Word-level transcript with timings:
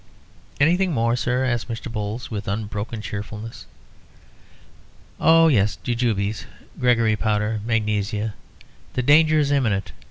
"Anything 0.59 0.93
more, 0.93 1.15
sir?" 1.15 1.45
asked 1.45 1.67
Mr. 1.69 1.91
Bowles, 1.91 2.31
with 2.31 2.47
unbroken 2.47 3.03
cheerfulness. 3.03 3.67
"Oh 5.19 5.47
yes, 5.47 5.75
jujubes 5.83 6.45
Gregory 6.79 7.15
powder 7.15 7.61
magnesia. 7.67 8.33
The 8.93 9.03
danger 9.03 9.37
is 9.37 9.51
imminent. 9.51 9.91